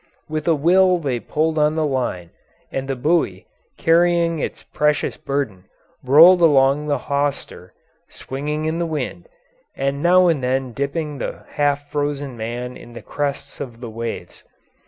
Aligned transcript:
With 0.27 0.47
a 0.47 0.55
will 0.55 0.97
they 0.97 1.19
pulled 1.19 1.59
on 1.59 1.75
the 1.75 1.85
line, 1.85 2.31
and 2.71 2.87
the 2.87 2.95
buoy, 2.95 3.45
carrying 3.77 4.39
its 4.39 4.63
precious 4.63 5.15
burden, 5.15 5.65
rolled 6.03 6.41
along 6.41 6.87
the 6.87 6.97
hawser, 6.97 7.71
swinging 8.09 8.65
in 8.65 8.79
the 8.79 8.87
wind, 8.89 9.29
and 9.75 10.01
now 10.01 10.27
and 10.27 10.41
then 10.43 10.71
dipping 10.73 11.19
the 11.19 11.43
half 11.49 11.91
frozen 11.91 12.35
man 12.35 12.75
in 12.77 12.93
the 12.93 13.03
crests 13.03 13.59
of 13.59 13.79
the 13.79 13.91
waves. 13.91 14.43